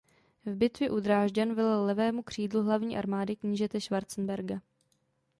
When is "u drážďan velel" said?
0.89-1.85